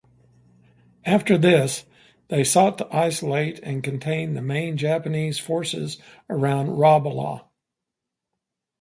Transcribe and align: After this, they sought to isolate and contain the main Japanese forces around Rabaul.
After 1.05 1.37
this, 1.37 1.85
they 2.29 2.43
sought 2.43 2.79
to 2.79 2.87
isolate 2.91 3.59
and 3.59 3.83
contain 3.83 4.33
the 4.33 4.41
main 4.41 4.75
Japanese 4.75 5.37
forces 5.37 6.01
around 6.27 6.69
Rabaul. 6.69 7.45